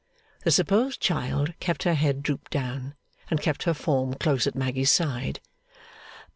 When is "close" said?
4.15-4.47